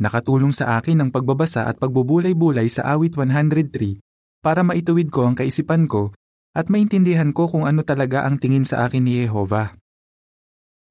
Nakatulong 0.00 0.56
sa 0.56 0.80
akin 0.80 1.04
ang 1.04 1.10
pagbabasa 1.12 1.68
at 1.68 1.76
pagbubulay-bulay 1.76 2.72
sa 2.72 2.96
awit 2.96 3.12
103 3.12 4.00
para 4.40 4.64
maituwid 4.64 5.12
ko 5.12 5.28
ang 5.28 5.36
kaisipan 5.36 5.84
ko 5.84 6.16
at 6.56 6.72
maintindihan 6.72 7.28
ko 7.36 7.44
kung 7.44 7.68
ano 7.68 7.84
talaga 7.84 8.24
ang 8.24 8.40
tingin 8.40 8.64
sa 8.64 8.88
akin 8.88 9.04
ni 9.04 9.20
Jehova. 9.20 9.81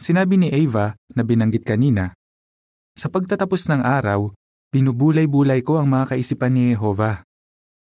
Sinabi 0.01 0.33
ni 0.41 0.49
Ava 0.49 0.97
na 1.13 1.21
binanggit 1.21 1.61
kanina, 1.61 2.17
Sa 2.97 3.05
pagtatapos 3.05 3.69
ng 3.69 3.85
araw, 3.85 4.33
binubulay-bulay 4.73 5.61
ko 5.61 5.77
ang 5.77 5.93
mga 5.93 6.17
kaisipan 6.17 6.57
ni 6.57 6.73
Jehova. 6.73 7.21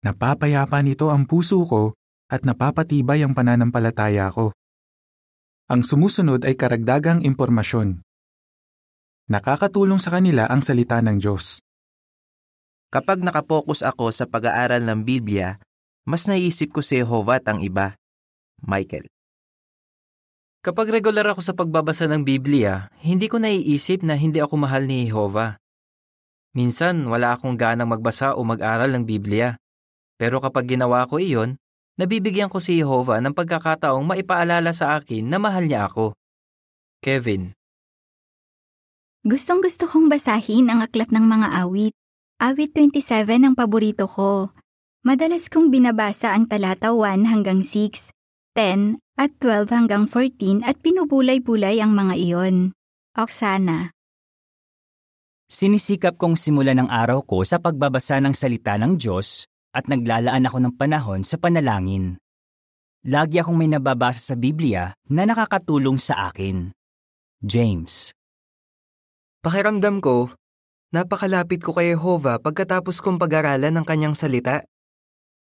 Napapayapa 0.05 0.85
nito 0.85 1.09
ang 1.09 1.25
puso 1.25 1.65
ko 1.65 1.97
at 2.29 2.45
napapatibay 2.45 3.25
ang 3.25 3.33
pananampalataya 3.33 4.29
ko. 4.29 4.53
Ang 5.73 5.81
sumusunod 5.81 6.45
ay 6.45 6.61
karagdagang 6.61 7.25
impormasyon. 7.25 8.05
Nakakatulong 9.33 9.97
sa 9.97 10.13
kanila 10.13 10.45
ang 10.45 10.61
salita 10.61 11.01
ng 11.01 11.17
Diyos. 11.17 11.65
Kapag 12.93 13.25
nakapokus 13.25 13.81
ako 13.81 14.13
sa 14.13 14.29
pag-aaral 14.29 14.85
ng 14.85 15.09
Biblia, 15.09 15.57
mas 16.05 16.29
naiisip 16.29 16.69
ko 16.77 16.85
si 16.85 17.01
Jehovah 17.01 17.41
at 17.41 17.49
ang 17.49 17.65
iba. 17.65 17.97
Michael. 18.61 19.09
Kapag 20.65 20.89
regular 20.89 21.29
ako 21.29 21.45
sa 21.45 21.53
pagbabasa 21.53 22.09
ng 22.09 22.25
Biblia, 22.25 22.89
hindi 23.05 23.29
ko 23.29 23.37
naiisip 23.37 24.01
na 24.01 24.17
hindi 24.17 24.41
ako 24.41 24.65
mahal 24.65 24.89
ni 24.89 25.05
Jehovah. 25.05 25.61
Minsan, 26.57 27.05
wala 27.05 27.37
akong 27.37 27.61
ganang 27.61 27.93
magbasa 27.93 28.33
o 28.33 28.41
mag-aral 28.49 28.89
ng 28.97 29.05
Biblia. 29.05 29.61
Pero 30.17 30.41
kapag 30.41 30.73
ginawa 30.73 31.05
ko 31.05 31.21
iyon, 31.21 31.61
nabibigyan 32.01 32.49
ko 32.49 32.65
si 32.65 32.81
Jehovah 32.81 33.21
ng 33.21 33.37
pagkakataong 33.37 34.09
maipaalala 34.09 34.73
sa 34.73 34.97
akin 34.97 35.29
na 35.29 35.37
mahal 35.37 35.69
niya 35.69 35.85
ako. 35.85 36.17
Kevin. 37.05 37.53
Gustong 39.21 39.61
gusto 39.61 39.85
kong 39.85 40.09
basahin 40.09 40.73
ang 40.73 40.81
aklat 40.81 41.13
ng 41.13 41.29
mga 41.29 41.61
awit. 41.61 41.93
Awit 42.41 42.73
27 42.73 43.29
ang 43.45 43.53
paborito 43.53 44.09
ko. 44.09 44.49
Madalas 45.05 45.53
kong 45.53 45.69
binabasa 45.69 46.33
ang 46.33 46.49
talata 46.49 46.97
1 46.97 47.29
hanggang 47.29 47.61
6, 47.61 48.14
10 48.55 49.03
at 49.19 49.35
12 49.43 49.67
hanggang 49.75 50.07
14 50.07 50.63
at 50.63 50.79
pinubulay-bulay 50.79 51.83
ang 51.83 51.91
mga 51.91 52.15
iyon. 52.15 52.71
Oksana. 53.19 53.91
Sinisikap 55.51 56.15
kong 56.15 56.39
simulan 56.39 56.79
ang 56.79 56.87
araw 56.87 57.27
ko 57.27 57.43
sa 57.43 57.59
pagbabasa 57.59 58.23
ng 58.23 58.31
salita 58.31 58.79
ng 58.79 58.95
Diyos 58.95 59.51
at 59.75 59.91
naglalaan 59.91 60.47
ako 60.47 60.59
ng 60.63 60.75
panahon 60.79 61.27
sa 61.27 61.35
panalangin. 61.35 62.15
Lagi 63.03 63.43
akong 63.43 63.59
may 63.59 63.67
nababasa 63.67 64.23
sa 64.23 64.35
Biblia 64.39 64.95
na 65.11 65.27
nakakatulong 65.27 65.99
sa 65.99 66.31
akin. 66.31 66.71
James. 67.43 68.15
Pakiramdam 69.43 69.99
ko, 69.99 70.31
napakalapit 70.95 71.59
ko 71.59 71.75
kay 71.75 71.99
Jehovah 71.99 72.39
pagkatapos 72.39 73.03
kong 73.03 73.19
pag-aralan 73.19 73.75
ng 73.75 73.83
kanyang 73.83 74.15
salita. 74.15 74.63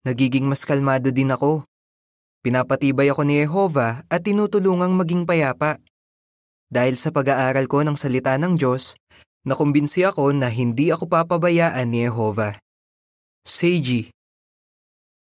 Nagiging 0.04 0.44
mas 0.44 0.68
kalmado 0.68 1.08
din 1.08 1.32
ako. 1.32 1.64
Pinapatibay 2.40 3.12
ako 3.12 3.28
ni 3.28 3.44
Jehova 3.44 4.00
at 4.08 4.24
tinutulungang 4.24 4.96
maging 4.96 5.28
payapa. 5.28 5.76
Dahil 6.72 6.96
sa 6.96 7.12
pag-aaral 7.12 7.68
ko 7.68 7.84
ng 7.84 8.00
salita 8.00 8.32
ng 8.40 8.56
Diyos, 8.56 8.96
nakumbinsi 9.44 10.08
ako 10.08 10.32
na 10.32 10.48
hindi 10.48 10.88
ako 10.88 11.04
papabayaan 11.04 11.84
ni 11.92 12.08
Jehova. 12.08 12.56
Seiji, 13.44 14.08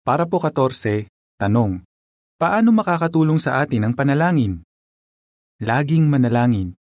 Para 0.07 0.23
po 0.23 0.39
14, 0.39 1.11
tanong. 1.35 1.83
Paano 2.39 2.73
makakatulong 2.73 3.37
sa 3.37 3.59
atin 3.59 3.85
ang 3.85 3.93
panalangin? 3.93 4.63
Laging 5.61 6.09
manalangin. 6.09 6.73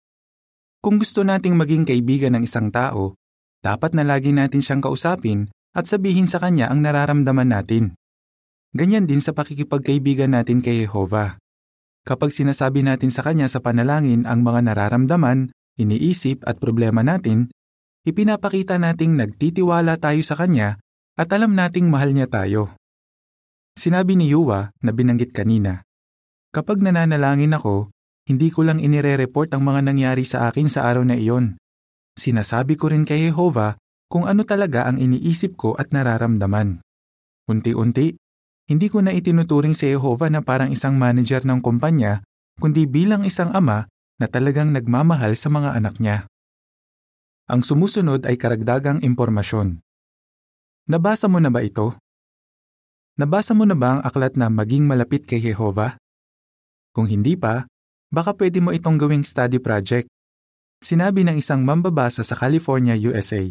Kung 0.79 1.01
gusto 1.01 1.27
nating 1.27 1.59
maging 1.59 1.83
kaibigan 1.83 2.37
ng 2.37 2.47
isang 2.47 2.71
tao, 2.71 3.17
dapat 3.59 3.91
na 3.91 4.07
lagi 4.07 4.31
natin 4.31 4.63
siyang 4.63 4.79
kausapin 4.79 5.51
at 5.75 5.89
sabihin 5.89 6.31
sa 6.31 6.39
kanya 6.39 6.71
ang 6.71 6.79
nararamdaman 6.79 7.49
natin. 7.51 7.98
Ganyan 8.69 9.09
din 9.09 9.17
sa 9.17 9.33
pakikipagkaibigan 9.33 10.29
natin 10.29 10.61
kay 10.61 10.85
Jehova. 10.85 11.41
Kapag 12.05 12.29
sinasabi 12.29 12.85
natin 12.85 13.09
sa 13.09 13.25
Kanya 13.25 13.49
sa 13.49 13.65
panalangin 13.65 14.29
ang 14.29 14.45
mga 14.45 14.69
nararamdaman, 14.69 15.49
iniisip 15.81 16.45
at 16.45 16.61
problema 16.61 17.01
natin, 17.01 17.49
ipinapakita 18.05 18.77
nating 18.77 19.17
nagtitiwala 19.17 19.97
tayo 19.97 20.21
sa 20.21 20.37
Kanya 20.37 20.77
at 21.17 21.33
alam 21.33 21.57
nating 21.57 21.89
mahal 21.89 22.13
niya 22.13 22.29
tayo. 22.29 22.77
Sinabi 23.73 24.13
ni 24.13 24.29
Yuwa 24.29 24.69
na 24.85 24.91
binanggit 24.93 25.33
kanina, 25.33 25.81
Kapag 26.49 26.81
nananalangin 26.81 27.53
ako, 27.53 27.93
hindi 28.29 28.53
ko 28.53 28.65
lang 28.65 28.77
inire-report 28.81 29.53
ang 29.53 29.65
mga 29.65 29.81
nangyari 29.85 30.25
sa 30.25 30.49
akin 30.49 30.69
sa 30.69 30.85
araw 30.85 31.05
na 31.05 31.17
iyon. 31.17 31.57
Sinasabi 32.17 32.77
ko 32.77 32.93
rin 32.93 33.05
kay 33.05 33.29
Jehova 33.29 33.77
kung 34.09 34.29
ano 34.29 34.45
talaga 34.45 34.85
ang 34.85 35.01
iniisip 35.01 35.57
ko 35.57 35.73
at 35.77 35.93
nararamdaman. 35.93 36.81
Unti-unti, 37.49 38.17
hindi 38.69 38.85
ko 38.85 39.01
na 39.01 39.17
itinuturing 39.17 39.73
si 39.73 39.89
Jehova 39.89 40.29
na 40.29 40.45
parang 40.45 40.69
isang 40.69 40.93
manager 40.93 41.41
ng 41.41 41.57
kumpanya, 41.57 42.21
kundi 42.61 42.85
bilang 42.85 43.25
isang 43.25 43.49
ama 43.49 43.89
na 44.21 44.29
talagang 44.29 44.69
nagmamahal 44.69 45.33
sa 45.33 45.49
mga 45.49 45.73
anak 45.73 45.97
niya. 45.97 46.29
Ang 47.49 47.65
sumusunod 47.65 48.29
ay 48.29 48.37
karagdagang 48.37 49.01
impormasyon. 49.01 49.81
Nabasa 50.85 51.25
mo 51.25 51.41
na 51.41 51.49
ba 51.49 51.65
ito? 51.65 51.97
Nabasa 53.17 53.57
mo 53.57 53.65
na 53.65 53.73
ba 53.73 53.97
ang 53.97 54.01
aklat 54.05 54.37
na 54.37 54.53
maging 54.53 54.85
malapit 54.85 55.25
kay 55.25 55.41
Jehova? 55.41 55.97
Kung 56.93 57.09
hindi 57.09 57.33
pa, 57.33 57.65
baka 58.13 58.37
pwede 58.37 58.61
mo 58.61 58.69
itong 58.69 59.01
gawing 59.01 59.25
study 59.25 59.57
project. 59.57 60.05
Sinabi 60.85 61.25
ng 61.25 61.41
isang 61.41 61.65
mambabasa 61.65 62.21
sa 62.21 62.37
California, 62.37 62.93
USA. 62.93 63.49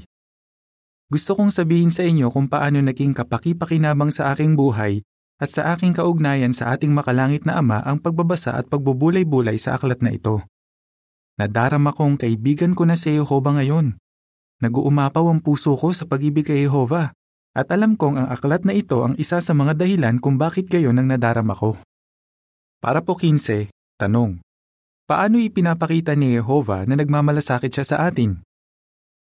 Gusto 1.09 1.33
kong 1.33 1.49
sabihin 1.49 1.89
sa 1.89 2.05
inyo 2.05 2.29
kung 2.29 2.53
paano 2.53 2.85
naging 2.85 3.17
kapaki-pakinabang 3.17 4.13
sa 4.13 4.29
aking 4.37 4.61
buhay 4.61 5.01
at 5.41 5.49
sa 5.49 5.73
aking 5.73 5.97
kaugnayan 5.97 6.53
sa 6.53 6.77
ating 6.77 6.93
makalangit 6.93 7.49
na 7.49 7.57
Ama 7.65 7.81
ang 7.81 7.97
pagbabasa 7.97 8.53
at 8.53 8.69
pagbubulay-bulay 8.69 9.57
sa 9.57 9.81
aklat 9.81 10.05
na 10.05 10.13
ito. 10.13 10.45
Nadarama 11.41 11.97
kong 11.97 12.21
kaibigan 12.21 12.77
ko 12.77 12.85
na 12.85 12.93
si 12.93 13.17
Jehova 13.17 13.57
ngayon. 13.57 13.97
Naguumapaw 14.61 15.33
ang 15.33 15.41
puso 15.41 15.79
ko 15.81 15.97
sa 15.97 16.05
pag-ibig 16.05 16.45
kay 16.45 16.69
Jehova 16.69 17.17
at 17.57 17.73
alam 17.73 17.97
kong 17.97 18.21
ang 18.21 18.29
aklat 18.29 18.69
na 18.69 18.77
ito 18.77 19.01
ang 19.01 19.17
isa 19.17 19.41
sa 19.41 19.53
mga 19.57 19.81
dahilan 19.81 20.21
kung 20.21 20.37
bakit 20.37 20.69
gayon 20.69 20.99
ang 21.01 21.09
nadarama 21.09 21.57
ko. 21.57 21.81
Para 22.85 23.01
po 23.01 23.17
15, 23.17 23.73
tanong. 23.97 24.45
Paano 25.09 25.41
ipinapakita 25.41 26.13
ni 26.21 26.37
Jehova 26.37 26.85
na 26.85 27.01
nagmamalasakit 27.01 27.73
siya 27.73 27.87
sa 27.87 27.97
atin? 28.05 28.45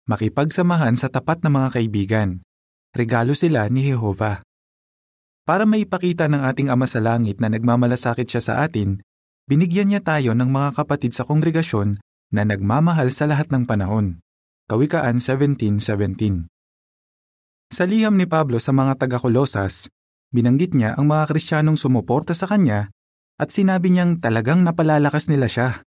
Makipagsamahan 0.09 0.97
sa 0.97 1.05
tapat 1.05 1.45
na 1.45 1.53
mga 1.53 1.69
kaibigan. 1.69 2.41
Regalo 2.97 3.37
sila 3.37 3.69
ni 3.69 3.93
Jehova. 3.93 4.41
Para 5.45 5.69
maipakita 5.69 6.25
ng 6.25 6.49
ating 6.49 6.73
Ama 6.73 6.89
sa 6.89 6.97
Langit 6.97 7.37
na 7.37 7.45
nagmamalasakit 7.45 8.25
siya 8.25 8.41
sa 8.41 8.53
atin, 8.65 9.05
binigyan 9.45 9.93
niya 9.93 10.01
tayo 10.01 10.33
ng 10.33 10.49
mga 10.49 10.81
kapatid 10.81 11.13
sa 11.13 11.29
kongregasyon 11.29 12.01
na 12.33 12.41
nagmamahal 12.41 13.13
sa 13.13 13.29
lahat 13.29 13.53
ng 13.53 13.69
panahon. 13.69 14.17
Kawikaan 14.65 15.21
17.17 15.21 15.77
Sa 17.69 17.85
liham 17.85 18.17
ni 18.17 18.25
Pablo 18.25 18.57
sa 18.57 18.73
mga 18.73 19.05
taga-Kolosas, 19.05 19.93
binanggit 20.33 20.73
niya 20.73 20.97
ang 20.97 21.05
mga 21.05 21.29
Kristiyanong 21.29 21.77
sumuporta 21.77 22.33
sa 22.33 22.49
kanya 22.49 22.89
at 23.37 23.53
sinabi 23.53 23.93
niyang 23.93 24.17
talagang 24.17 24.65
napalalakas 24.65 25.29
nila 25.29 25.45
siya. 25.45 25.85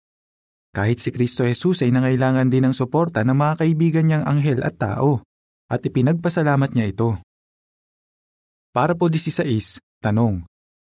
Kahit 0.71 1.03
si 1.03 1.11
Kristo 1.11 1.43
Jesus 1.43 1.83
ay 1.83 1.91
nangailangan 1.91 2.47
din 2.47 2.71
ng 2.71 2.75
suporta 2.75 3.27
ng 3.27 3.35
mga 3.35 3.55
kaibigan 3.67 4.05
niyang 4.07 4.23
anghel 4.23 4.63
at 4.63 4.79
tao, 4.79 5.27
at 5.67 5.83
ipinagpasalamat 5.83 6.71
niya 6.75 6.87
ito. 6.95 7.19
Para 8.71 8.95
po 8.95 9.11
16, 9.11 9.83
tanong. 9.99 10.47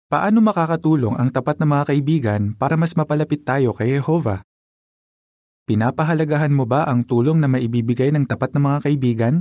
Paano 0.10 0.42
makakatulong 0.42 1.14
ang 1.14 1.30
tapat 1.30 1.62
na 1.62 1.70
mga 1.70 1.94
kaibigan 1.94 2.42
para 2.58 2.74
mas 2.74 2.98
mapalapit 2.98 3.46
tayo 3.46 3.76
kay 3.78 4.02
Jehova? 4.02 4.42
Pinapahalagahan 5.70 6.50
mo 6.50 6.66
ba 6.66 6.88
ang 6.90 7.06
tulong 7.06 7.38
na 7.38 7.46
maibibigay 7.46 8.10
ng 8.16 8.26
tapat 8.26 8.56
na 8.58 8.62
mga 8.64 8.80
kaibigan? 8.88 9.36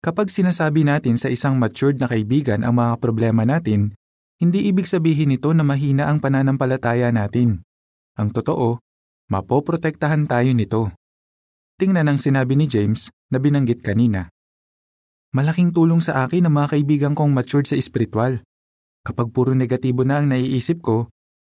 Kapag 0.00 0.32
sinasabi 0.32 0.82
natin 0.82 1.20
sa 1.20 1.28
isang 1.28 1.60
matured 1.60 2.00
na 2.00 2.08
kaibigan 2.08 2.64
ang 2.64 2.80
mga 2.80 2.98
problema 2.98 3.44
natin, 3.44 3.94
hindi 4.40 4.64
ibig 4.66 4.88
sabihin 4.88 5.28
nito 5.28 5.52
na 5.52 5.60
mahina 5.60 6.08
ang 6.08 6.24
pananampalataya 6.24 7.12
natin. 7.12 7.60
Ang 8.16 8.32
totoo, 8.32 8.80
mapoprotektahan 9.30 10.26
tayo 10.26 10.50
nito. 10.50 10.90
Tingnan 11.78 12.10
ang 12.10 12.18
sinabi 12.18 12.58
ni 12.58 12.66
James 12.66 13.08
na 13.30 13.38
binanggit 13.38 13.80
kanina. 13.80 14.28
Malaking 15.30 15.70
tulong 15.70 16.02
sa 16.02 16.26
akin 16.26 16.50
ang 16.50 16.58
mga 16.58 16.76
kaibigan 16.76 17.14
kong 17.14 17.30
matured 17.30 17.70
sa 17.70 17.78
espiritual. 17.78 18.42
Kapag 19.06 19.30
puro 19.32 19.54
negatibo 19.56 20.04
na 20.04 20.20
ang 20.20 20.28
naiisip 20.28 20.82
ko, 20.84 21.08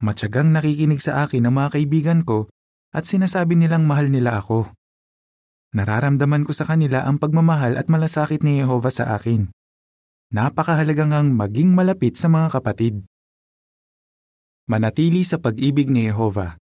matyagang 0.03 0.53
nakikinig 0.53 1.01
sa 1.01 1.25
akin 1.25 1.47
ang 1.47 1.55
mga 1.57 1.79
kaibigan 1.79 2.21
ko 2.27 2.51
at 2.91 3.07
sinasabi 3.07 3.55
nilang 3.57 3.87
mahal 3.87 4.13
nila 4.13 4.43
ako. 4.43 4.75
Nararamdaman 5.73 6.43
ko 6.43 6.53
sa 6.53 6.67
kanila 6.67 7.07
ang 7.07 7.23
pagmamahal 7.23 7.79
at 7.79 7.87
malasakit 7.87 8.43
ni 8.43 8.59
Jehova 8.59 8.91
sa 8.91 9.15
akin. 9.15 9.49
Napakahalaga 10.35 11.07
ngang 11.07 11.33
maging 11.33 11.73
malapit 11.73 12.19
sa 12.19 12.27
mga 12.27 12.61
kapatid. 12.61 13.07
Manatili 14.69 15.23
sa 15.23 15.39
pag-ibig 15.39 15.89
ni 15.89 16.11
Jehova. 16.11 16.60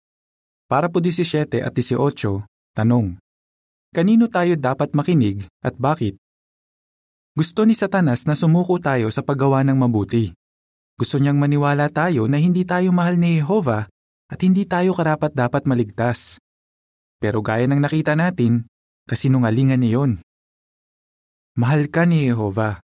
Para 0.67 0.91
po 0.91 0.99
17 0.99 1.63
at 1.63 1.71
18, 1.71 2.43
tanong. 2.75 3.15
Kanino 3.95 4.27
tayo 4.27 4.59
dapat 4.59 4.99
makinig 4.99 5.47
at 5.63 5.79
bakit? 5.79 6.19
Gusto 7.39 7.63
ni 7.63 7.79
Satanas 7.79 8.27
na 8.27 8.35
sumuko 8.35 8.75
tayo 8.83 9.07
sa 9.15 9.23
paggawa 9.23 9.63
ng 9.63 9.79
mabuti. 9.79 10.35
Gusto 10.99 11.23
niyang 11.23 11.39
maniwala 11.39 11.87
tayo 11.87 12.27
na 12.27 12.43
hindi 12.43 12.67
tayo 12.67 12.91
mahal 12.91 13.15
ni 13.15 13.39
Jehova 13.39 13.87
at 14.27 14.39
hindi 14.43 14.67
tayo 14.67 14.91
karapat-dapat 14.91 15.71
maligtas. 15.71 16.43
Pero 17.23 17.47
gaya 17.47 17.71
ng 17.71 17.79
nakita 17.79 18.19
natin, 18.19 18.67
kasinungalingan 19.07 19.79
niyon. 19.79 20.19
Mahal 21.55 21.95
ka 21.95 22.11
ni 22.11 22.27
Jehova. 22.27 22.83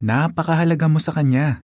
Napakahalaga 0.00 0.88
mo 0.88 1.04
sa 1.04 1.12
Kanya. 1.12 1.60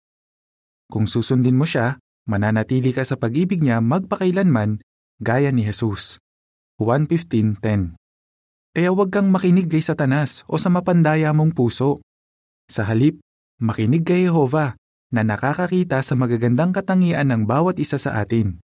Kung 0.92 1.08
susundin 1.08 1.56
mo 1.56 1.64
siya, 1.64 1.96
mananatili 2.28 2.92
ka 2.92 3.08
sa 3.08 3.16
pag-ibig 3.16 3.64
niya 3.64 3.80
magpakailanman 3.80 4.84
gaya 5.20 5.48
ni 5.52 5.64
Jesus. 5.64 6.20
1.15.10 6.76 7.96
Kaya 8.76 8.88
huwag 8.92 9.08
kang 9.08 9.32
makinig 9.32 9.72
kay 9.72 9.80
Satanas 9.80 10.44
o 10.44 10.60
sa 10.60 10.68
mapandaya 10.68 11.32
mong 11.32 11.56
puso. 11.56 12.04
Sa 12.68 12.84
halip, 12.84 13.16
makinig 13.56 14.04
kay 14.04 14.28
Jehova 14.28 14.76
na 15.08 15.22
nakakakita 15.24 16.04
sa 16.04 16.12
magagandang 16.18 16.76
katangian 16.76 17.32
ng 17.32 17.48
bawat 17.48 17.80
isa 17.80 17.96
sa 17.96 18.20
atin. 18.20 18.60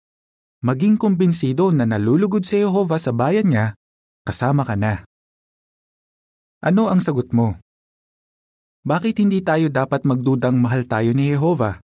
Maging 0.65 0.97
kumbinsido 0.97 1.71
na 1.71 1.85
nalulugod 1.85 2.43
si 2.49 2.65
Jehova 2.65 2.97
sa 2.97 3.13
bayan 3.13 3.53
niya, 3.53 3.67
kasama 4.25 4.65
ka 4.65 4.75
na. 4.75 5.05
Ano 6.65 6.91
ang 6.91 6.99
sagot 7.05 7.31
mo? 7.31 7.61
Bakit 8.89 9.21
hindi 9.21 9.45
tayo 9.45 9.69
dapat 9.69 10.09
magdudang 10.09 10.57
mahal 10.57 10.89
tayo 10.89 11.13
ni 11.13 11.31
Jehova? 11.31 11.79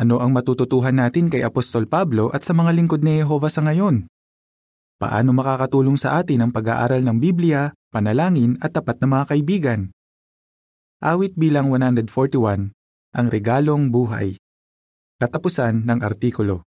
Ano 0.00 0.16
ang 0.16 0.32
matututuhan 0.32 0.96
natin 0.96 1.28
kay 1.28 1.44
Apostol 1.44 1.84
Pablo 1.84 2.32
at 2.32 2.40
sa 2.40 2.56
mga 2.56 2.72
lingkod 2.72 3.04
ni 3.04 3.20
Jehova 3.20 3.52
sa 3.52 3.60
ngayon? 3.60 4.08
Paano 4.96 5.36
makakatulong 5.36 6.00
sa 6.00 6.16
atin 6.16 6.40
ang 6.40 6.56
pag-aaral 6.56 7.04
ng 7.04 7.20
Biblia, 7.20 7.76
panalangin 7.92 8.56
at 8.64 8.72
tapat 8.72 8.96
na 8.96 9.12
mga 9.12 9.24
kaibigan? 9.28 9.80
Awit 11.04 11.36
bilang 11.36 11.68
141, 11.68 12.72
ang 13.12 13.26
regalong 13.28 13.92
buhay. 13.92 14.40
Katapusan 15.20 15.84
ng 15.84 16.00
artikulo. 16.00 16.64